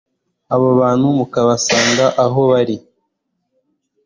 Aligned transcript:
abo 0.53 0.69
bantu 0.79 1.05
mukabasanga 1.17 2.05
aho 2.23 2.39
bari 2.51 2.75